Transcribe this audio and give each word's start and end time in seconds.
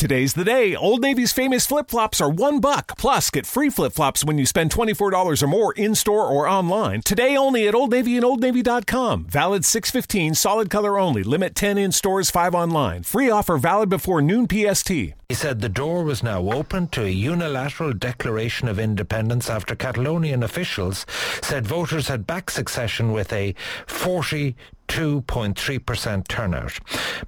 Today's 0.00 0.32
the 0.32 0.44
day. 0.44 0.74
Old 0.74 1.02
Navy's 1.02 1.30
famous 1.30 1.66
flip 1.66 1.90
flops 1.90 2.22
are 2.22 2.30
one 2.30 2.58
buck. 2.58 2.96
Plus, 2.96 3.28
get 3.28 3.44
free 3.44 3.68
flip 3.68 3.92
flops 3.92 4.24
when 4.24 4.38
you 4.38 4.46
spend 4.46 4.70
$24 4.70 5.42
or 5.42 5.46
more 5.46 5.74
in 5.74 5.94
store 5.94 6.26
or 6.26 6.48
online. 6.48 7.02
Today 7.02 7.36
only 7.36 7.68
at 7.68 7.74
Old 7.74 7.90
Navy 7.90 8.16
and 8.16 8.24
OldNavy.com. 8.24 9.26
Valid 9.26 9.62
615, 9.62 10.34
solid 10.36 10.70
color 10.70 10.98
only. 10.98 11.22
Limit 11.22 11.54
10 11.54 11.76
in 11.76 11.92
stores, 11.92 12.30
5 12.30 12.54
online. 12.54 13.02
Free 13.02 13.28
offer 13.28 13.58
valid 13.58 13.90
before 13.90 14.22
noon 14.22 14.48
PST. 14.48 14.88
He 14.88 15.34
said 15.34 15.60
the 15.60 15.68
door 15.68 16.02
was 16.02 16.22
now 16.22 16.50
open 16.50 16.88
to 16.88 17.04
a 17.04 17.10
unilateral 17.10 17.92
declaration 17.92 18.68
of 18.68 18.80
independence 18.80 19.50
after 19.50 19.76
Catalonian 19.76 20.42
officials 20.42 21.04
said 21.42 21.66
voters 21.66 22.08
had 22.08 22.26
backed 22.26 22.52
succession 22.52 23.12
with 23.12 23.32
a 23.32 23.54
40 23.86 24.56
2.3% 24.90 26.26
turnout. 26.26 26.78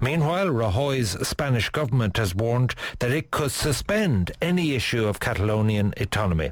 Meanwhile, 0.01 0.49
Rajoy's 0.49 1.11
Spanish 1.25 1.69
government 1.69 2.17
has 2.17 2.35
warned 2.35 2.75
that 2.99 3.11
it 3.11 3.31
could 3.31 3.51
suspend 3.51 4.33
any 4.41 4.73
issue 4.75 5.07
of 5.07 5.21
Catalonian 5.21 5.93
autonomy. 5.95 6.51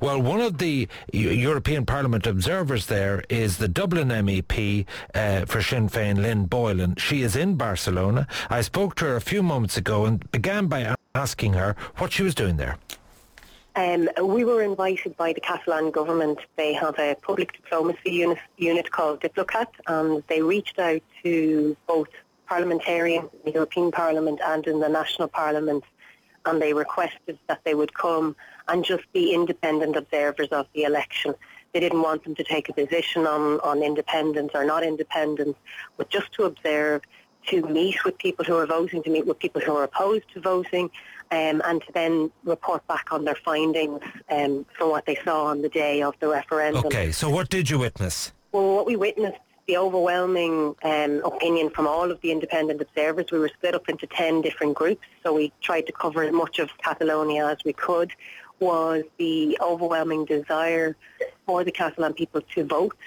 Well, 0.00 0.22
one 0.22 0.40
of 0.40 0.58
the 0.58 0.86
European 1.12 1.84
Parliament 1.84 2.28
observers 2.28 2.86
there 2.86 3.24
is 3.28 3.58
the 3.58 3.66
Dublin 3.66 4.08
MEP 4.08 4.86
uh, 5.14 5.46
for 5.46 5.60
Sinn 5.60 5.88
Féin, 5.88 6.22
Lynn 6.22 6.46
Boylan. 6.46 6.94
She 6.94 7.22
is 7.22 7.34
in 7.34 7.56
Barcelona. 7.56 8.28
I 8.48 8.60
spoke 8.60 8.94
to 8.96 9.06
her 9.06 9.16
a 9.16 9.20
few 9.20 9.42
moments 9.42 9.76
ago 9.76 10.04
and 10.04 10.30
began 10.30 10.68
by 10.68 10.94
asking 11.16 11.54
her 11.54 11.74
what 11.96 12.12
she 12.12 12.22
was 12.22 12.36
doing 12.36 12.56
there. 12.56 12.78
Um, 13.74 14.10
we 14.22 14.44
were 14.44 14.62
invited 14.62 15.16
by 15.16 15.32
the 15.32 15.40
Catalan 15.40 15.90
government. 15.90 16.40
They 16.56 16.74
have 16.74 16.98
a 16.98 17.16
public 17.22 17.54
diplomacy 17.54 18.10
unit, 18.10 18.38
unit 18.58 18.90
called 18.90 19.20
Diplocat, 19.20 19.68
and 19.86 20.22
they 20.28 20.42
reached 20.42 20.78
out 20.78 21.00
to 21.22 21.74
both 21.86 22.08
parliamentarians 22.46 23.30
in 23.32 23.40
the 23.46 23.52
European 23.52 23.90
Parliament 23.90 24.40
and 24.44 24.66
in 24.66 24.80
the 24.80 24.90
national 24.90 25.28
parliament, 25.28 25.84
and 26.44 26.60
they 26.60 26.74
requested 26.74 27.38
that 27.46 27.60
they 27.64 27.74
would 27.74 27.94
come 27.94 28.36
and 28.68 28.84
just 28.84 29.10
be 29.14 29.32
independent 29.32 29.96
observers 29.96 30.48
of 30.48 30.66
the 30.74 30.82
election. 30.82 31.34
They 31.72 31.80
didn't 31.80 32.02
want 32.02 32.24
them 32.24 32.34
to 32.34 32.44
take 32.44 32.68
a 32.68 32.74
position 32.74 33.26
on, 33.26 33.58
on 33.60 33.82
independence 33.82 34.50
or 34.54 34.66
not 34.66 34.84
independence, 34.84 35.56
but 35.96 36.10
just 36.10 36.30
to 36.34 36.44
observe, 36.44 37.00
to 37.46 37.62
meet 37.62 38.04
with 38.04 38.18
people 38.18 38.44
who 38.44 38.56
are 38.56 38.66
voting, 38.66 39.02
to 39.02 39.10
meet 39.10 39.26
with 39.26 39.38
people 39.38 39.62
who 39.62 39.74
are 39.74 39.84
opposed 39.84 40.30
to 40.34 40.40
voting, 40.40 40.90
um, 41.32 41.62
and 41.64 41.80
to 41.82 41.92
then 41.92 42.30
report 42.44 42.86
back 42.86 43.06
on 43.10 43.24
their 43.24 43.34
findings 43.34 44.00
um, 44.30 44.66
from 44.76 44.90
what 44.90 45.06
they 45.06 45.16
saw 45.24 45.46
on 45.46 45.62
the 45.62 45.68
day 45.70 46.02
of 46.02 46.14
the 46.20 46.28
referendum. 46.28 46.84
Okay, 46.84 47.10
so 47.10 47.30
what 47.30 47.48
did 47.48 47.70
you 47.70 47.78
witness? 47.78 48.32
Well, 48.52 48.76
what 48.76 48.84
we 48.86 48.96
witnessed, 48.96 49.38
the 49.66 49.78
overwhelming 49.78 50.74
um, 50.82 51.22
opinion 51.24 51.70
from 51.70 51.86
all 51.86 52.10
of 52.10 52.20
the 52.20 52.30
independent 52.30 52.82
observers, 52.82 53.30
we 53.32 53.38
were 53.38 53.48
split 53.48 53.74
up 53.74 53.88
into 53.88 54.06
10 54.06 54.42
different 54.42 54.74
groups, 54.74 55.06
so 55.22 55.32
we 55.32 55.52
tried 55.62 55.86
to 55.86 55.92
cover 55.92 56.22
as 56.22 56.32
much 56.32 56.58
of 56.58 56.68
Catalonia 56.76 57.46
as 57.46 57.58
we 57.64 57.72
could, 57.72 58.12
was 58.60 59.02
the 59.16 59.58
overwhelming 59.62 60.26
desire 60.26 60.96
for 61.46 61.64
the 61.64 61.72
Catalan 61.72 62.12
people 62.12 62.42
to 62.54 62.64
vote, 62.64 62.98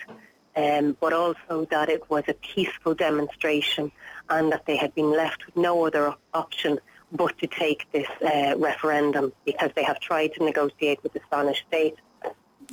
um, 0.56 0.98
but 1.00 1.14
also 1.14 1.68
that 1.70 1.90
it 1.90 2.10
was 2.10 2.24
a 2.28 2.34
peaceful 2.34 2.96
demonstration 2.96 3.92
and 4.32 4.52
that 4.52 4.66
they 4.66 4.78
had 4.78 4.96
been 4.96 5.12
left 5.12 5.46
with 5.46 5.56
no 5.56 5.86
other 5.86 6.16
option 6.34 6.80
but 7.12 7.38
to 7.40 7.48
take 7.48 7.88
this 7.92 8.08
uh, 8.22 8.56
referendum 8.58 9.32
because 9.46 9.72
they 9.76 9.84
have 9.84 10.00
tried 10.00 10.34
to 10.34 10.44
negotiate 10.44 11.02
with 11.04 11.14
the 11.14 11.22
Spanish 11.28 11.64
state 11.68 11.96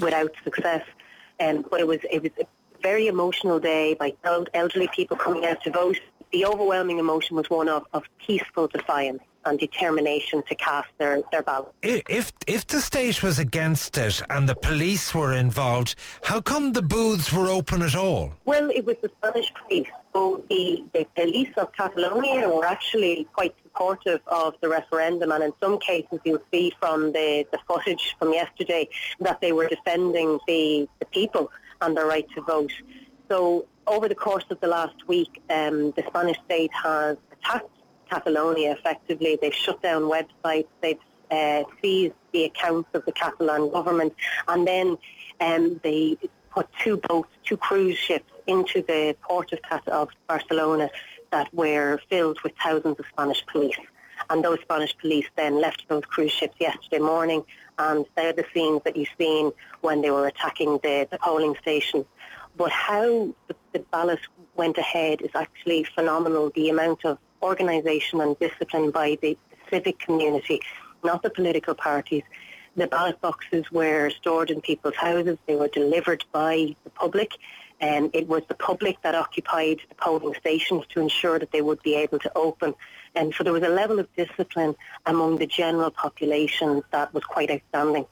without 0.01 0.33
success. 0.45 0.85
Um, 1.41 1.65
but 1.71 1.81
it 1.81 1.87
was 1.87 1.99
it 2.11 2.23
was 2.23 2.33
a 2.41 2.47
very 2.83 3.07
emotional 3.07 3.59
day 3.61 3.95
by 3.95 4.15
elderly 4.55 4.89
people 4.95 5.17
coming 5.17 5.45
out 5.47 5.63
to 5.65 5.71
vote. 5.71 6.01
The 6.33 6.47
overwhelming 6.47 6.99
emotion 6.99 7.37
was 7.37 7.51
one 7.51 7.69
of, 7.69 7.85
of 7.93 8.05
peaceful 8.19 8.67
defiance 8.69 9.23
and 9.45 9.59
determination 9.59 10.43
to 10.49 10.55
cast 10.55 10.89
their, 10.99 11.21
their 11.31 11.43
ballot. 11.43 11.73
If 11.83 12.33
if 12.47 12.67
the 12.67 12.81
state 12.81 13.23
was 13.23 13.39
against 13.39 13.99
it 13.99 14.23
and 14.31 14.49
the 14.49 14.55
police 14.55 15.15
were 15.15 15.33
involved, 15.33 15.95
how 16.23 16.41
come 16.41 16.73
the 16.73 16.83
booths 16.83 17.33
were 17.33 17.49
open 17.49 17.83
at 17.83 17.95
all? 17.95 18.33
Well, 18.45 18.71
it 18.71 18.85
was 18.85 18.97
the 19.03 19.11
Spanish 19.19 19.53
police. 19.55 19.89
So 20.13 20.45
the, 20.49 20.85
the 20.93 21.07
police 21.17 21.53
of 21.57 21.73
Catalonia 21.73 22.49
were 22.49 22.67
actually 22.67 23.27
quite 23.33 23.55
supportive 23.73 24.21
of 24.27 24.55
the 24.61 24.69
referendum 24.69 25.33
and 25.33 25.43
in 25.43 25.53
some 25.61 25.79
cases 25.79 26.19
you'll 26.25 26.43
see 26.53 26.73
from 26.79 27.13
the, 27.13 27.47
the 27.53 27.59
footage 27.67 28.15
from 28.19 28.33
yesterday 28.33 28.89
that 29.21 29.41
they 29.41 29.53
were 29.53 29.69
defending 29.69 30.39
the, 30.47 30.89
the 30.99 31.07
people 31.07 31.51
and 31.81 31.97
their 31.97 32.07
right 32.07 32.27
to 32.35 32.41
vote. 32.43 32.73
So 33.29 33.67
over 33.87 34.09
the 34.09 34.15
course 34.15 34.45
of 34.51 34.61
the 34.61 34.69
last 34.69 35.09
week, 35.09 35.43
um, 35.51 35.93
the 35.97 36.05
Spanish 36.07 36.37
state 36.45 36.71
has 36.83 37.17
attacked 37.33 37.71
Catalonia 38.11 38.73
effectively. 38.73 39.39
They've 39.41 39.55
shut 39.55 39.83
down 39.83 40.03
websites. 40.03 40.69
They've 40.81 40.99
uh, 41.31 41.65
seized 41.81 42.15
the 42.33 42.45
accounts 42.45 42.91
of 42.95 43.05
the 43.07 43.13
Catalan 43.13 43.71
government. 43.71 44.15
And 44.49 44.67
then 44.67 44.99
um, 45.41 45.81
they 45.83 46.17
put 46.51 46.69
two 46.79 46.99
boats, 46.99 47.31
two 47.45 47.57
cruise 47.57 47.97
ships 47.97 48.31
into 48.47 48.83
the 48.83 49.17
port 49.23 49.53
of, 49.53 49.89
of 49.89 50.09
Barcelona 50.29 50.91
that 51.33 51.53
were 51.53 51.99
filled 52.09 52.41
with 52.43 52.53
thousands 52.63 52.99
of 53.01 53.07
Spanish 53.13 53.45
police. 53.47 53.77
And 54.31 54.45
those 54.45 54.61
Spanish 54.61 54.97
police 54.99 55.27
then 55.37 55.61
left 55.61 55.85
those 55.89 56.05
cruise 56.05 56.31
ships 56.31 56.55
yesterday 56.61 57.01
morning 57.01 57.45
and 57.79 58.07
they're 58.15 58.33
the 58.33 58.45
scenes 58.55 58.83
that 58.85 58.97
you've 58.97 59.09
seen 59.19 59.51
when 59.81 60.03
they 60.03 60.11
were 60.11 60.27
attacking 60.29 60.79
the, 60.83 61.09
the 61.11 61.19
polling 61.19 61.57
station. 61.61 62.05
But 62.57 62.71
how 62.71 63.35
the, 63.49 63.57
the 63.73 63.81
ballot 63.81 64.21
went 64.55 64.79
ahead 64.79 65.23
is 65.23 65.31
actually 65.35 65.85
phenomenal. 65.85 66.53
The 66.55 66.69
amount 66.69 67.05
of 67.05 67.19
organisation 67.43 68.21
and 68.21 68.39
discipline 68.39 68.91
by 68.91 69.19
the 69.21 69.37
civic 69.71 69.99
community, 69.99 70.61
not 71.03 71.23
the 71.23 71.31
political 71.31 71.75
parties. 71.75 72.23
The 72.77 72.87
ballot 72.87 73.21
boxes 73.21 73.71
were 73.71 74.11
stored 74.11 74.51
in 74.51 74.61
people's 74.61 74.97
houses. 74.97 75.39
They 75.47 75.57
were 75.57 75.69
delivered 75.69 76.25
by 76.33 76.77
the 76.85 76.91
public. 76.91 77.33
And 77.83 78.11
it 78.15 78.29
was 78.29 78.43
the 78.49 78.55
public 78.55 79.03
that 79.03 79.15
occupied 79.15 79.81
the 79.89 79.95
polling 79.97 80.35
stations 80.35 80.85
to 80.91 81.01
ensure 81.01 81.39
that 81.39 81.51
they 81.51 81.61
would 81.61 81.83
be 81.83 81.97
able 81.97 82.21
to 82.21 82.33
open. 82.35 82.75
And 83.15 83.35
so 83.35 83.45
there 83.45 83.53
was 83.53 83.65
a 83.65 83.69
level 83.69 83.99
of 83.99 84.09
discipline 84.17 84.75
among 85.05 85.37
the 85.37 85.47
general 85.47 85.91
population 85.91 86.83
that 86.93 87.13
was 87.13 87.25
quite 87.25 87.51
outstanding. 87.51 88.07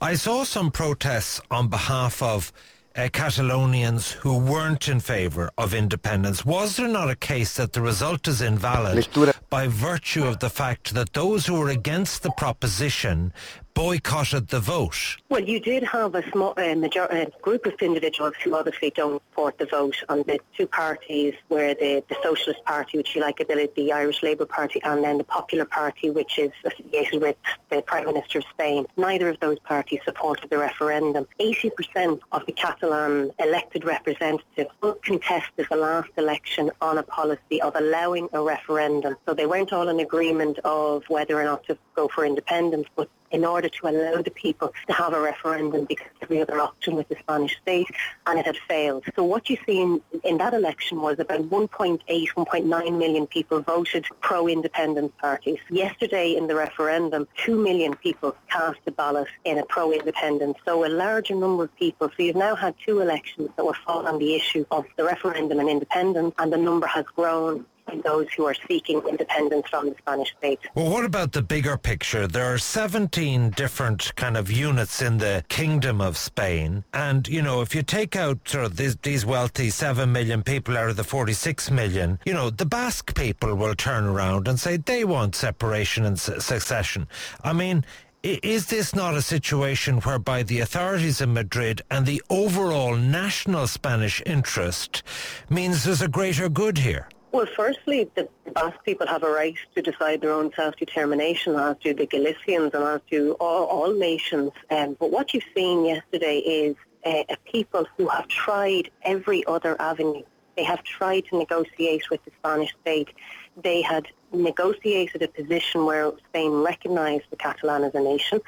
I 0.00 0.14
saw 0.14 0.44
some 0.44 0.70
protests 0.70 1.40
on 1.50 1.68
behalf 1.68 2.22
of 2.22 2.52
uh, 2.96 3.08
Catalonians 3.12 4.12
who 4.12 4.38
weren't 4.38 4.88
in 4.88 5.00
favour 5.00 5.50
of 5.56 5.74
independence. 5.74 6.44
Was 6.44 6.76
there 6.76 6.88
not 6.88 7.10
a 7.10 7.16
case 7.16 7.56
that 7.56 7.72
the 7.72 7.80
result 7.80 8.26
is 8.26 8.40
invalid 8.40 9.06
by 9.48 9.68
virtue 9.68 10.24
of 10.24 10.40
the 10.40 10.50
fact 10.50 10.94
that 10.94 11.12
those 11.12 11.46
who 11.46 11.54
were 11.58 11.68
against 11.68 12.22
the 12.22 12.32
proposition 12.32 13.32
boycotted 13.74 14.48
the 14.48 14.60
vote? 14.60 15.16
Well, 15.28 15.42
you 15.42 15.60
did 15.60 15.82
have 15.84 16.14
a 16.14 16.28
small 16.30 16.54
uh, 16.56 16.74
major- 16.74 17.10
uh, 17.10 17.26
group 17.42 17.66
of 17.66 17.74
individuals 17.80 18.34
who 18.42 18.54
obviously 18.54 18.90
don't 18.90 19.22
support 19.30 19.58
the 19.58 19.66
vote 19.66 19.96
on 20.08 20.18
the 20.24 20.38
two 20.56 20.66
parties, 20.66 21.34
where 21.48 21.74
the, 21.74 22.02
the 22.08 22.16
Socialist 22.22 22.64
Party, 22.64 22.98
which 22.98 23.14
you 23.14 23.20
like 23.20 23.40
a 23.40 23.44
bit, 23.44 23.74
the 23.74 23.92
Irish 23.92 24.22
Labour 24.22 24.46
Party, 24.46 24.80
and 24.82 25.04
then 25.04 25.18
the 25.18 25.24
Popular 25.24 25.64
Party, 25.64 26.10
which 26.10 26.38
is 26.38 26.50
associated 26.64 27.20
with 27.20 27.36
the 27.70 27.82
Prime 27.82 28.06
Minister 28.06 28.38
of 28.38 28.44
Spain. 28.50 28.86
Neither 28.96 29.28
of 29.28 29.40
those 29.40 29.58
parties 29.60 30.00
supported 30.04 30.50
the 30.50 30.58
referendum. 30.58 31.26
80% 31.38 32.20
of 32.32 32.44
the 32.46 32.52
Catalan 32.52 33.30
elected 33.38 33.84
representatives 33.84 34.70
contested 35.02 35.66
the 35.70 35.76
last 35.76 36.10
election 36.16 36.70
on 36.80 36.98
a 36.98 37.02
policy 37.02 37.62
of 37.62 37.74
allowing 37.76 38.28
a 38.32 38.42
referendum. 38.42 39.16
So 39.26 39.34
they 39.34 39.46
weren't 39.46 39.72
all 39.72 39.88
in 39.88 40.00
agreement 40.00 40.58
of 40.64 41.04
whether 41.08 41.40
or 41.40 41.44
not 41.44 41.64
to 41.64 41.78
go 41.94 42.08
for 42.08 42.24
independence, 42.24 42.86
but 42.96 43.08
in 43.30 43.44
order 43.44 43.68
to 43.68 43.88
allow 43.88 44.22
the 44.22 44.30
people 44.30 44.72
to 44.86 44.92
have 44.92 45.12
a 45.12 45.20
referendum 45.20 45.84
because 45.84 46.08
every 46.22 46.40
other 46.40 46.60
option 46.60 46.96
with 46.96 47.08
the 47.08 47.16
Spanish 47.16 47.56
state 47.62 47.88
and 48.26 48.38
it 48.38 48.46
had 48.46 48.56
failed. 48.68 49.04
So 49.16 49.24
what 49.24 49.48
you 49.48 49.56
see 49.66 49.80
in, 49.80 50.00
in 50.24 50.38
that 50.38 50.54
election 50.54 51.00
was 51.00 51.18
about 51.18 51.48
1.8, 51.48 52.00
1.9 52.08 52.98
million 52.98 53.26
people 53.26 53.60
voted 53.60 54.06
pro-independence 54.20 55.12
parties. 55.20 55.58
Yesterday 55.70 56.36
in 56.36 56.46
the 56.46 56.54
referendum, 56.54 57.26
2 57.44 57.56
million 57.56 57.94
people 57.96 58.36
cast 58.50 58.80
a 58.86 58.90
ballot 58.90 59.28
in 59.44 59.58
a 59.58 59.64
pro-independence. 59.66 60.58
So 60.64 60.84
a 60.84 60.88
larger 60.88 61.34
number 61.34 61.64
of 61.64 61.76
people. 61.76 62.08
So 62.16 62.22
you've 62.22 62.36
now 62.36 62.54
had 62.54 62.74
two 62.84 63.00
elections 63.00 63.50
that 63.56 63.64
were 63.64 63.74
fought 63.86 64.06
on 64.06 64.18
the 64.18 64.34
issue 64.34 64.64
of 64.70 64.84
the 64.96 65.04
referendum 65.04 65.58
and 65.60 65.68
independence 65.68 66.34
and 66.38 66.52
the 66.52 66.56
number 66.56 66.86
has 66.86 67.04
grown 67.16 67.66
those 68.04 68.26
who 68.36 68.46
are 68.46 68.54
seeking 68.68 69.00
independence 69.08 69.68
from 69.68 69.90
the 69.90 69.94
Spanish 69.98 70.34
state. 70.38 70.60
Well, 70.74 70.90
what 70.90 71.04
about 71.04 71.32
the 71.32 71.42
bigger 71.42 71.76
picture? 71.76 72.26
There 72.26 72.52
are 72.52 72.58
17 72.58 73.50
different 73.50 74.14
kind 74.16 74.36
of 74.36 74.50
units 74.50 75.02
in 75.02 75.18
the 75.18 75.44
Kingdom 75.48 76.00
of 76.00 76.16
Spain. 76.16 76.84
And, 76.92 77.26
you 77.28 77.42
know, 77.42 77.60
if 77.60 77.74
you 77.74 77.82
take 77.82 78.16
out 78.16 78.38
sort 78.48 78.64
of 78.64 78.76
these, 78.76 78.96
these 78.96 79.26
wealthy 79.26 79.70
7 79.70 80.10
million 80.10 80.42
people 80.42 80.76
out 80.76 80.90
of 80.90 80.96
the 80.96 81.04
46 81.04 81.70
million, 81.70 82.18
you 82.24 82.32
know, 82.32 82.50
the 82.50 82.66
Basque 82.66 83.14
people 83.14 83.54
will 83.54 83.74
turn 83.74 84.04
around 84.04 84.48
and 84.48 84.58
say 84.58 84.76
they 84.76 85.04
want 85.04 85.34
separation 85.34 86.04
and 86.04 86.18
succession. 86.18 87.06
I 87.42 87.52
mean, 87.52 87.84
is 88.22 88.66
this 88.66 88.94
not 88.94 89.14
a 89.14 89.22
situation 89.22 90.00
whereby 90.00 90.42
the 90.42 90.60
authorities 90.60 91.22
in 91.22 91.32
Madrid 91.32 91.80
and 91.90 92.04
the 92.04 92.22
overall 92.28 92.94
national 92.94 93.66
Spanish 93.66 94.22
interest 94.26 95.02
means 95.48 95.84
there's 95.84 96.02
a 96.02 96.08
greater 96.08 96.50
good 96.50 96.76
here? 96.76 97.08
Well, 97.32 97.46
firstly, 97.46 98.10
the 98.16 98.28
Basque 98.54 98.84
people 98.84 99.06
have 99.06 99.22
a 99.22 99.30
right 99.30 99.54
to 99.76 99.82
decide 99.82 100.20
their 100.20 100.32
own 100.32 100.52
self-determination, 100.56 101.54
as 101.54 101.76
do 101.78 101.94
the 101.94 102.06
Galicians 102.06 102.74
and 102.74 102.82
as 102.82 103.00
do 103.08 103.36
all, 103.38 103.66
all 103.66 103.92
nations. 103.94 104.50
Um, 104.68 104.96
but 104.98 105.12
what 105.12 105.32
you've 105.32 105.44
seen 105.54 105.84
yesterday 105.84 106.38
is 106.38 106.76
uh, 107.06 107.22
a 107.28 107.36
people 107.44 107.86
who 107.96 108.08
have 108.08 108.26
tried 108.26 108.90
every 109.02 109.46
other 109.46 109.80
avenue. 109.80 110.24
They 110.56 110.64
have 110.64 110.82
tried 110.82 111.26
to 111.26 111.38
negotiate 111.38 112.10
with 112.10 112.24
the 112.24 112.32
Spanish 112.40 112.74
state. 112.82 113.10
They 113.56 113.80
had 113.80 114.08
negotiated 114.32 115.22
a 115.22 115.28
position 115.28 115.84
where 115.84 116.10
Spain 116.30 116.50
recognised 116.50 117.26
the 117.30 117.36
Catalan 117.36 117.84
as 117.84 117.94
a 117.94 118.00
nation, 118.00 118.40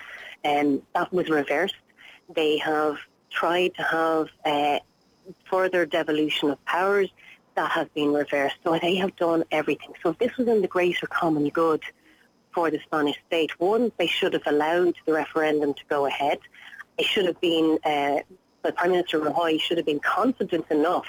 and 0.43 0.79
um, 0.79 0.83
that 0.95 1.13
was 1.13 1.29
reversed. 1.31 1.77
They 2.35 2.59
have 2.59 2.99
tried 3.31 3.75
to 3.77 3.83
have 3.85 4.29
uh, 4.45 4.81
further 5.45 5.87
devolution 5.87 6.51
of 6.51 6.63
powers 6.65 7.11
that 7.55 7.71
has 7.71 7.89
been 7.95 8.13
reversed. 8.13 8.57
So 8.65 8.79
they 8.79 8.97
have 8.97 9.15
done 9.17 9.45
everything. 9.51 9.95
So 10.03 10.11
if 10.11 10.19
this 10.19 10.37
was 10.37 10.49
in 10.49 10.63
the 10.63 10.69
greater 10.69 11.07
common 11.07 11.49
good 11.49 11.83
for 12.55 12.71
the 12.71 12.81
Spanish 12.81 13.19
state, 13.27 13.59
one, 13.59 13.93
they 13.99 14.07
should 14.07 14.33
have 14.33 14.47
allowed 14.47 14.95
the 15.07 15.13
referendum 15.13 15.75
to 15.75 15.83
go 15.89 16.07
ahead. 16.07 16.39
It 16.99 17.07
should 17.07 17.27
have 17.27 17.41
been, 17.41 17.79
uh, 17.85 18.21
the 18.63 18.73
Prime 18.73 18.93
Minister 18.93 19.19
Rajoy 19.21 19.61
should 19.61 19.79
have 19.79 19.87
been 19.87 20.01
confident 20.01 20.67
enough 20.71 21.07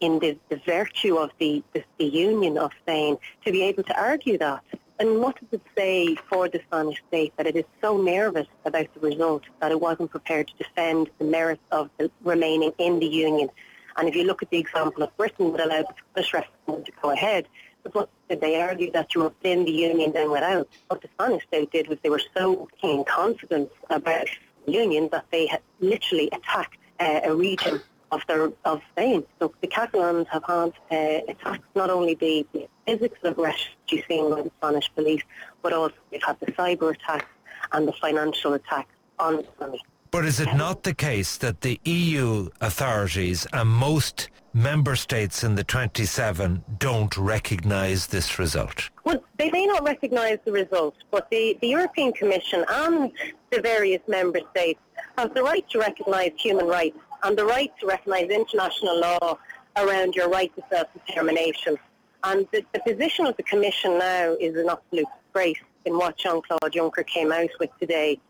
in 0.00 0.18
the, 0.18 0.36
the 0.48 0.56
virtue 0.66 1.16
of 1.16 1.30
the, 1.38 1.62
the, 1.72 1.84
the 1.98 2.04
union 2.04 2.58
of 2.58 2.72
Spain 2.82 3.16
to 3.44 3.52
be 3.52 3.62
able 3.62 3.84
to 3.84 4.00
argue 4.00 4.36
that. 4.38 4.62
And 4.98 5.20
what 5.20 5.36
does 5.40 5.60
it 5.60 5.62
say 5.76 6.14
for 6.14 6.48
the 6.48 6.60
Spanish 6.66 7.02
state 7.08 7.32
that 7.36 7.46
it 7.46 7.56
is 7.56 7.64
so 7.80 7.96
nervous 7.96 8.46
about 8.64 8.86
the 8.94 9.00
result 9.00 9.42
that 9.60 9.72
it 9.72 9.80
wasn't 9.80 10.10
prepared 10.10 10.48
to 10.48 10.54
defend 10.58 11.10
the 11.18 11.24
merits 11.24 11.62
of 11.72 11.88
the 11.98 12.10
remaining 12.22 12.72
in 12.78 13.00
the 13.00 13.06
union 13.06 13.48
and 13.96 14.08
if 14.08 14.14
you 14.14 14.24
look 14.24 14.42
at 14.42 14.50
the 14.50 14.58
example 14.58 15.02
of 15.02 15.16
Britain 15.16 15.52
that 15.52 15.64
allowed 15.66 15.86
the 16.14 16.22
Scottish 16.22 16.34
referendum 16.34 16.84
to 16.84 16.92
go 17.02 17.10
ahead, 17.10 17.46
but 17.82 17.94
what 17.94 18.08
did 18.28 18.40
they 18.40 18.60
argue 18.60 18.90
that 18.92 19.14
you 19.14 19.22
were 19.22 19.28
within 19.28 19.64
the 19.64 19.72
union 19.72 20.12
then 20.12 20.30
without? 20.30 20.68
What 20.88 21.02
the 21.02 21.08
Spanish 21.14 21.44
state 21.44 21.72
did 21.72 21.88
was 21.88 21.98
they 22.02 22.10
were 22.10 22.22
so 22.36 22.68
keen 22.80 23.04
confident 23.04 23.70
about 23.90 24.28
the 24.66 24.72
union 24.72 25.08
that 25.12 25.26
they 25.30 25.46
had 25.46 25.60
literally 25.80 26.28
attacked 26.32 26.78
uh, 27.00 27.20
a 27.24 27.34
region 27.34 27.80
of 28.12 28.22
their 28.28 28.52
of 28.64 28.82
Spain. 28.92 29.24
So 29.38 29.52
the 29.60 29.66
Catalans 29.66 30.28
have 30.28 30.44
had 30.44 30.72
uh, 30.90 31.20
attacked 31.28 31.64
not 31.74 31.90
only 31.90 32.14
the, 32.14 32.46
physical 32.86 33.46
you've 33.88 34.04
seen 34.06 34.30
by 34.30 34.42
the 34.42 34.50
Spanish 34.58 34.90
police, 34.94 35.22
but 35.62 35.72
also 35.72 35.94
they've 36.10 36.22
had 36.22 36.38
the 36.40 36.46
cyber 36.52 36.94
attacks 36.94 37.26
and 37.72 37.88
the 37.88 37.92
financial 37.92 38.52
attacks 38.52 38.92
on 39.18 39.36
the 39.36 39.42
economy. 39.42 39.80
But 40.12 40.26
is 40.26 40.40
it 40.40 40.54
not 40.54 40.82
the 40.82 40.92
case 40.92 41.38
that 41.38 41.62
the 41.62 41.80
EU 41.84 42.50
authorities 42.60 43.46
and 43.54 43.66
most 43.66 44.28
member 44.52 44.94
states 44.94 45.42
in 45.42 45.54
the 45.54 45.64
27 45.64 46.62
don't 46.78 47.16
recognise 47.16 48.08
this 48.08 48.38
result? 48.38 48.90
Well, 49.04 49.24
they 49.38 49.50
may 49.50 49.64
not 49.64 49.84
recognise 49.84 50.36
the 50.44 50.52
result, 50.52 50.96
but 51.10 51.30
the, 51.30 51.56
the 51.62 51.68
European 51.68 52.12
Commission 52.12 52.62
and 52.68 53.10
the 53.48 53.62
various 53.62 54.02
member 54.06 54.40
states 54.50 54.80
have 55.16 55.32
the 55.32 55.42
right 55.42 55.66
to 55.70 55.78
recognise 55.78 56.32
human 56.36 56.66
rights 56.66 56.98
and 57.22 57.34
the 57.34 57.46
right 57.46 57.72
to 57.80 57.86
recognise 57.86 58.28
international 58.28 59.00
law 59.00 59.38
around 59.78 60.14
your 60.14 60.28
right 60.28 60.54
to 60.56 60.62
self-determination. 60.70 61.78
And 62.22 62.46
the, 62.52 62.62
the 62.74 62.80
position 62.80 63.24
of 63.24 63.38
the 63.38 63.44
Commission 63.44 63.96
now 63.96 64.36
is 64.38 64.56
an 64.56 64.68
absolute 64.68 65.06
disgrace 65.24 65.64
in 65.86 65.96
what 65.96 66.18
Jean-Claude 66.18 66.70
Juncker 66.70 67.06
came 67.06 67.32
out 67.32 67.48
with 67.58 67.70
today 67.80 68.20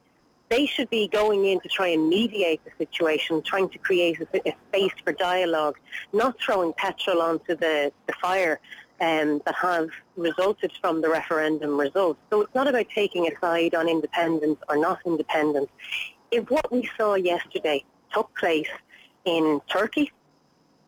they 0.52 0.66
should 0.66 0.90
be 0.90 1.08
going 1.08 1.46
in 1.46 1.58
to 1.60 1.68
try 1.68 1.88
and 1.88 2.10
mediate 2.10 2.60
the 2.66 2.72
situation, 2.76 3.40
trying 3.40 3.70
to 3.70 3.78
create 3.78 4.20
a, 4.20 4.48
a 4.50 4.54
space 4.68 4.92
for 5.02 5.14
dialogue, 5.14 5.78
not 6.12 6.38
throwing 6.44 6.74
petrol 6.74 7.22
onto 7.22 7.56
the, 7.56 7.90
the 8.06 8.12
fire 8.20 8.60
um, 9.00 9.40
that 9.46 9.54
has 9.54 9.88
resulted 10.14 10.70
from 10.82 11.00
the 11.00 11.08
referendum 11.08 11.80
results. 11.80 12.20
So 12.28 12.42
it's 12.42 12.54
not 12.54 12.68
about 12.68 12.86
taking 12.94 13.26
a 13.28 13.30
side 13.40 13.74
on 13.74 13.88
independence 13.88 14.58
or 14.68 14.76
not 14.76 14.98
independence. 15.06 15.70
If 16.30 16.50
what 16.50 16.70
we 16.70 16.86
saw 16.98 17.14
yesterday 17.14 17.82
took 18.12 18.28
place 18.36 18.68
in 19.24 19.62
Turkey, 19.70 20.12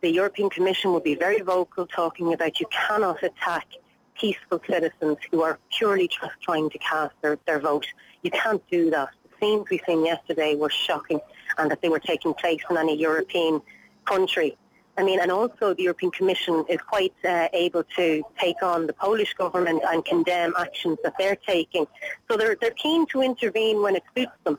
the 0.02 0.10
European 0.10 0.50
Commission 0.50 0.92
would 0.92 1.04
be 1.04 1.14
very 1.14 1.40
vocal 1.40 1.86
talking 1.86 2.34
about 2.34 2.60
you 2.60 2.66
cannot 2.70 3.22
attack 3.22 3.66
peaceful 4.14 4.60
citizens 4.68 5.16
who 5.30 5.40
are 5.40 5.58
purely 5.76 6.06
just 6.08 6.34
trying 6.42 6.68
to 6.68 6.78
cast 6.78 7.14
their, 7.22 7.38
their 7.46 7.60
vote. 7.60 7.86
You 8.22 8.30
can't 8.30 8.62
do 8.70 8.90
that 8.90 9.08
scenes 9.44 9.66
we 9.70 9.80
seen 9.86 10.04
yesterday 10.04 10.54
were 10.54 10.70
shocking 10.70 11.20
and 11.58 11.70
that 11.70 11.80
they 11.82 11.88
were 11.88 11.98
taking 11.98 12.34
place 12.34 12.62
in 12.70 12.76
any 12.76 12.96
European 12.96 13.60
country. 14.04 14.56
I 14.96 15.02
mean, 15.02 15.18
and 15.20 15.30
also 15.30 15.74
the 15.74 15.82
European 15.82 16.12
Commission 16.12 16.64
is 16.68 16.80
quite 16.80 17.14
uh, 17.24 17.48
able 17.52 17.84
to 17.96 18.22
take 18.38 18.62
on 18.62 18.86
the 18.86 18.92
Polish 18.92 19.34
government 19.34 19.82
and 19.88 20.04
condemn 20.04 20.54
actions 20.58 20.98
that 21.02 21.14
they're 21.18 21.36
taking. 21.36 21.86
So 22.30 22.36
they're, 22.36 22.56
they're 22.60 22.70
keen 22.70 23.06
to 23.06 23.20
intervene 23.20 23.82
when 23.82 23.96
it 23.96 24.04
suits 24.16 24.38
them. 24.44 24.58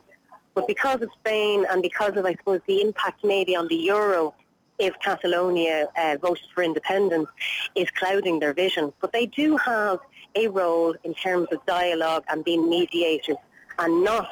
But 0.53 0.67
because 0.67 1.01
of 1.01 1.09
Spain 1.19 1.65
and 1.69 1.81
because 1.81 2.15
of, 2.17 2.25
I 2.25 2.33
suppose, 2.35 2.61
the 2.67 2.81
impact 2.81 3.23
maybe 3.23 3.55
on 3.55 3.67
the 3.67 3.75
euro, 3.75 4.33
if 4.77 4.93
Catalonia 4.99 5.87
uh, 5.97 6.17
voted 6.21 6.47
for 6.53 6.63
independence, 6.63 7.29
is 7.75 7.89
clouding 7.91 8.39
their 8.39 8.53
vision. 8.53 8.91
But 8.99 9.13
they 9.13 9.25
do 9.25 9.55
have 9.57 9.99
a 10.35 10.49
role 10.49 10.95
in 11.05 11.13
terms 11.13 11.47
of 11.53 11.65
dialogue 11.65 12.25
and 12.29 12.43
being 12.43 12.69
mediators 12.69 13.37
and 13.79 14.03
not 14.03 14.29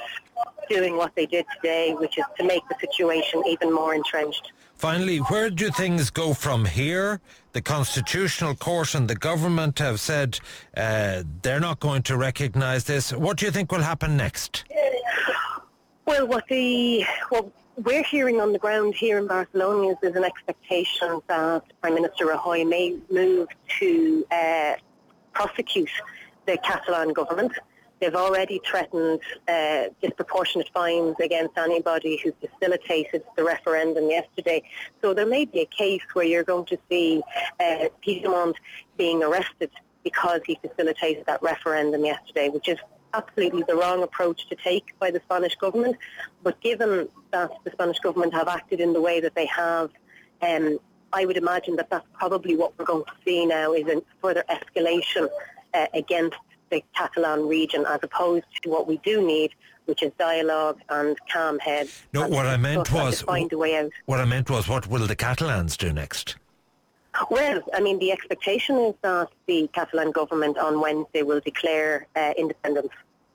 doing 0.70 0.98
what 0.98 1.16
they 1.16 1.26
did 1.26 1.46
today, 1.56 1.94
which 1.94 2.18
is 2.18 2.26
to 2.38 2.44
make 2.44 2.64
the 2.70 2.76
situation 2.80 3.44
even 3.48 3.74
more 3.74 3.94
entrenched. 3.94 4.52
Finally, 4.76 5.18
where 5.18 5.50
do 5.50 5.70
things 5.70 6.10
go 6.10 6.34
from 6.34 6.66
here? 6.66 7.22
The 7.54 7.62
Constitutional 7.62 8.56
Court 8.56 8.96
and 8.96 9.10
the 9.10 9.16
government 9.16 9.80
have 9.80 10.00
said 10.00 10.40
uh, 10.76 11.24
they're 11.42 11.60
not 11.60 11.80
going 11.80 12.04
to 12.04 12.18
recognise 12.18 12.84
this. 12.86 13.14
What 13.14 13.38
do 13.38 13.46
you 13.46 13.52
think 13.52 13.72
will 13.72 13.82
happen 13.82 14.18
next? 14.18 14.66
Well, 16.06 16.28
what 16.28 16.46
the 16.48 17.06
what 17.30 17.50
we're 17.78 18.04
hearing 18.04 18.42
on 18.42 18.52
the 18.52 18.60
ground 18.60 18.94
here 18.94 19.18
in 19.18 19.28
Barcelona 19.28 19.90
is 19.90 19.96
there's 20.02 20.16
an 20.16 20.26
expectation 20.26 21.22
that 21.28 21.64
Prime 21.82 21.96
Minister 21.96 22.26
Rajoy 22.28 22.68
may 22.68 22.98
move 23.10 23.48
to 23.80 24.26
uh, 24.32 24.74
prosecute 25.34 25.90
the 26.46 26.58
Catalan 26.58 27.14
government 27.14 27.54
They've 28.04 28.14
already 28.16 28.60
threatened 28.70 29.22
uh, 29.48 29.86
disproportionate 30.02 30.70
fines 30.74 31.16
against 31.22 31.58
anybody 31.58 32.20
who 32.22 32.34
facilitated 32.46 33.24
the 33.38 33.46
referendum 33.46 34.10
yesterday. 34.10 34.62
So 35.02 35.14
there 35.14 35.26
may 35.26 35.46
be 35.46 35.62
a 35.62 35.66
case 35.68 36.02
where 36.12 36.26
you're 36.26 36.44
going 36.44 36.66
to 36.66 36.78
see 36.90 37.24
uh, 37.62 37.86
Puigdemont 38.06 38.56
being 38.98 39.24
arrested 39.24 39.72
because 40.04 40.42
he 40.46 40.60
facilitated 40.62 41.26
that 41.28 41.42
referendum 41.42 42.04
yesterday, 42.04 42.50
which 42.50 42.68
is 42.68 42.78
absolutely 43.14 43.64
the 43.70 43.76
wrong 43.78 44.04
approach 44.04 44.50
to 44.50 44.56
take 44.58 45.00
by 45.00 45.10
the 45.10 45.22
Spanish 45.22 45.56
government. 45.56 45.96
But 46.44 46.60
given 46.60 47.08
that 47.32 47.52
the 47.64 47.72
Spanish 47.72 48.00
government 48.00 48.34
have 48.34 48.50
acted 48.50 48.82
in 48.82 48.92
the 48.92 49.00
way 49.00 49.22
that 49.22 49.34
they 49.34 49.46
have, 49.46 49.92
um, 50.42 50.78
I 51.14 51.24
would 51.24 51.38
imagine 51.38 51.78
that 51.78 51.90
that's 51.90 52.08
probably 52.12 52.58
what 52.58 52.78
we're 52.78 52.84
going 52.84 53.06
to 53.06 53.14
see 53.24 53.46
now 53.46 53.72
is 53.72 53.88
a 53.88 54.04
further 54.22 54.44
escalation 54.50 55.30
uh, 55.74 55.86
against 55.94 56.36
the 56.74 56.84
Catalan 56.96 57.48
region 57.48 57.86
as 57.88 58.00
opposed 58.02 58.46
to 58.64 58.70
what 58.70 58.88
we 58.88 58.98
do 58.98 59.26
need, 59.26 59.52
which 59.86 60.02
is 60.02 60.12
dialogue 60.18 60.80
and 60.90 61.16
calm 61.32 61.60
head. 61.60 61.88
No, 62.14 62.28
what 62.28 62.48
I 62.48 62.58
meant 62.58 62.92
was 62.92 63.22
find 63.22 63.54
a 63.54 63.58
way 63.58 63.78
out. 63.78 63.92
What 64.06 64.20
I 64.20 64.26
meant 64.26 64.50
was, 64.50 64.68
what 64.68 64.88
will 64.88 65.06
the 65.06 65.16
Catalans 65.16 65.78
do 65.78 65.94
next? 65.94 66.36
Well, 67.30 67.62
I 67.76 67.80
mean, 67.80 68.00
the 68.00 68.12
expectation 68.12 68.76
is 68.78 68.96
that 69.04 69.30
the 69.46 69.70
Catalan 69.72 70.12
government 70.12 70.58
on 70.58 70.82
Wednesday 70.82 71.22
will 71.22 71.42
declare 71.42 72.08
uh, 72.16 72.34
independence, 72.36 72.90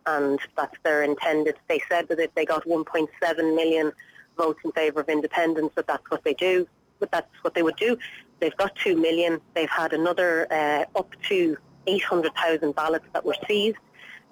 and 0.07 0.41
that's 0.57 0.75
their 0.83 1.05
intended. 1.05 1.55
They 1.69 1.81
said 1.89 2.09
that 2.09 2.19
if 2.19 2.35
they 2.35 2.45
got 2.45 2.65
1.7 2.65 3.09
million 3.55 3.93
votes 4.37 4.59
in 4.65 4.73
favour 4.73 5.01
of 5.01 5.09
independence, 5.09 5.71
that 5.77 5.87
that's 5.87 6.11
what 6.11 6.25
they 6.25 6.35
do. 6.35 6.67
But 6.99 7.13
that's 7.13 7.31
what 7.43 7.55
they 7.55 7.63
would 7.63 7.77
do. 7.77 7.97
They've 8.41 8.57
got 8.57 8.75
two 8.75 8.97
million. 8.97 9.41
They've 9.55 9.71
had 9.71 9.93
another 9.93 10.53
uh, 10.53 10.99
up 10.99 11.15
to 11.29 11.57
800,000 11.89 12.75
ballots 12.75 13.07
that 13.13 13.25
were 13.25 13.37
seized. 13.49 13.79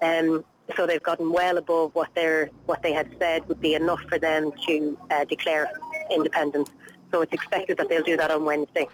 Um, 0.01 0.45
so 0.75 0.85
they've 0.85 1.01
gotten 1.01 1.31
well 1.31 1.57
above 1.57 1.95
what, 1.95 2.09
they 2.13 2.49
what 2.65 2.83
they 2.83 2.93
had 2.93 3.09
said 3.19 3.47
would 3.47 3.61
be 3.61 3.73
enough 3.73 4.01
for 4.09 4.19
them 4.19 4.51
to 4.67 4.97
uh, 5.09 5.25
declare 5.25 5.71
independence. 6.11 6.69
So 7.11 7.21
it's 7.21 7.33
expected 7.33 7.77
that 7.77 7.89
they'll 7.89 8.03
do 8.03 8.17
that 8.17 8.31
on 8.31 8.45
Wednesday. 8.45 8.87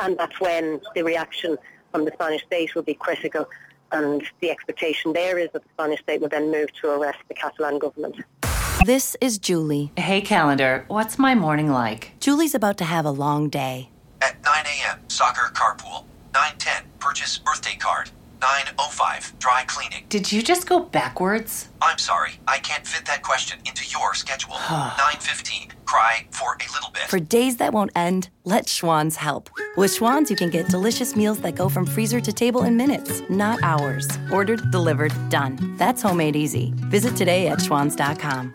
And 0.00 0.18
that's 0.18 0.38
when 0.40 0.80
the 0.94 1.02
reaction 1.02 1.56
from 1.92 2.04
the 2.04 2.12
Spanish 2.12 2.44
state 2.44 2.74
will 2.74 2.82
be 2.82 2.94
critical. 2.94 3.48
And 3.90 4.22
the 4.40 4.50
expectation 4.50 5.12
there 5.12 5.38
is 5.38 5.48
that 5.52 5.62
the 5.62 5.68
Spanish 5.70 6.00
state 6.00 6.20
will 6.20 6.28
then 6.28 6.50
move 6.50 6.72
to 6.82 6.90
arrest 6.90 7.20
the 7.28 7.34
Catalan 7.34 7.78
government. 7.78 8.16
This 8.84 9.16
is 9.20 9.38
Julie. 9.38 9.92
Hey, 9.96 10.20
calendar. 10.20 10.84
What's 10.88 11.18
my 11.18 11.34
morning 11.34 11.70
like? 11.70 12.12
Julie's 12.20 12.54
about 12.54 12.76
to 12.78 12.84
have 12.84 13.04
a 13.04 13.10
long 13.10 13.48
day. 13.48 13.90
At 14.20 14.42
9 14.44 14.64
a.m., 14.66 15.00
soccer 15.08 15.52
carpool. 15.52 16.04
910, 16.34 16.84
purchase 17.08 17.38
birthday 17.38 17.74
card. 17.74 18.10
905 18.42 19.38
Dry 19.38 19.64
Cleaning. 19.66 20.04
Did 20.10 20.30
you 20.30 20.42
just 20.42 20.66
go 20.68 20.80
backwards? 20.80 21.70
I'm 21.80 21.96
sorry, 21.96 22.32
I 22.46 22.58
can't 22.58 22.86
fit 22.86 23.06
that 23.06 23.22
question 23.22 23.58
into 23.64 23.82
your 23.88 24.12
schedule. 24.12 24.52
915 24.68 25.72
Cry 25.86 26.26
for 26.30 26.52
a 26.52 26.72
little 26.74 26.90
bit. 26.92 27.04
For 27.04 27.18
days 27.18 27.56
that 27.56 27.72
won't 27.72 27.92
end, 27.96 28.28
let 28.44 28.68
Schwan's 28.68 29.16
help. 29.16 29.48
With 29.78 29.90
Schwan's, 29.94 30.30
you 30.30 30.36
can 30.36 30.50
get 30.50 30.68
delicious 30.68 31.16
meals 31.16 31.40
that 31.40 31.54
go 31.54 31.70
from 31.70 31.86
freezer 31.86 32.20
to 32.20 32.30
table 32.30 32.64
in 32.64 32.76
minutes, 32.76 33.22
not 33.30 33.58
hours. 33.62 34.06
Ordered, 34.30 34.70
delivered, 34.70 35.14
done. 35.30 35.76
That's 35.78 36.02
homemade 36.02 36.36
easy. 36.36 36.74
Visit 36.90 37.16
today 37.16 37.48
at 37.48 37.60
schwans.com. 37.60 38.52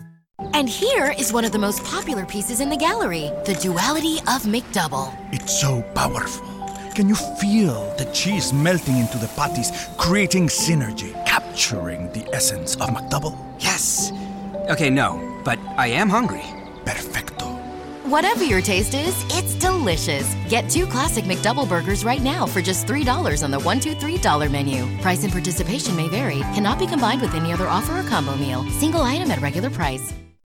And 0.53 0.69
here 0.69 1.15
is 1.17 1.33
one 1.33 1.43
of 1.43 1.51
the 1.51 1.60
most 1.60 1.83
popular 1.83 2.25
pieces 2.27 2.60
in 2.60 2.69
the 2.69 2.77
gallery 2.77 3.31
the 3.48 3.55
duality 3.55 4.19
of 4.19 4.43
McDouble. 4.43 5.12
It's 5.33 5.60
so 5.60 5.81
powerful. 5.95 6.52
Can 6.93 7.09
you 7.09 7.15
feel 7.15 7.91
the 7.97 8.05
cheese 8.13 8.53
melting 8.53 8.97
into 9.00 9.17
the 9.17 9.27
patties, 9.29 9.71
creating 9.97 10.47
synergy, 10.47 11.13
capturing 11.25 12.12
the 12.13 12.23
essence 12.31 12.75
of 12.75 12.89
McDouble? 12.89 13.35
Yes. 13.57 14.12
Okay, 14.69 14.91
no, 14.91 15.41
but 15.43 15.57
I 15.75 15.88
am 15.88 16.07
hungry. 16.07 16.43
Perfecto. 16.85 17.45
Whatever 18.05 18.43
your 18.43 18.62
taste 18.62 18.93
is, 18.93 19.15
it's 19.35 19.55
delicious. 19.55 20.35
Get 20.50 20.69
two 20.69 20.85
classic 20.85 21.25
McDouble 21.25 21.67
burgers 21.67 22.05
right 22.05 22.21
now 22.21 22.45
for 22.45 22.62
just 22.62 22.85
$3 22.85 23.43
on 23.43 23.50
the 23.50 23.57
$1, 23.57 23.81
2, 23.81 23.95
$3 23.95 24.51
menu. 24.51 24.85
Price 25.01 25.23
and 25.23 25.31
participation 25.31 25.95
may 25.95 26.09
vary, 26.09 26.41
cannot 26.53 26.77
be 26.77 26.85
combined 26.85 27.21
with 27.21 27.33
any 27.33 27.51
other 27.51 27.67
offer 27.67 28.00
or 28.00 28.03
combo 28.03 28.35
meal. 28.35 28.63
Single 28.69 29.01
item 29.01 29.31
at 29.31 29.41
regular 29.41 29.71
price. 29.71 30.13